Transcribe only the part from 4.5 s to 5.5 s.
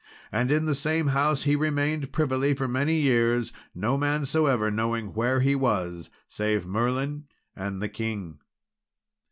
knowing where